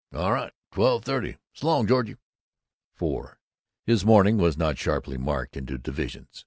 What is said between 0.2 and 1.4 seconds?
right. Twelve thirty.